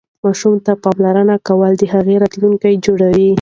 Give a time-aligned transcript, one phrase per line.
[0.23, 3.29] ماسوم ته پاملرنه کول د هغه راتلونکی جوړوي.